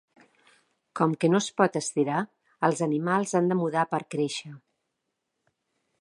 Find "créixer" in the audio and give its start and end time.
4.17-4.59